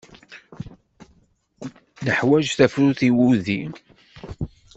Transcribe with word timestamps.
Neḥwaj 2.05 2.45
tafrut 2.57 2.99
i 3.07 3.09
wudi. 3.15 3.61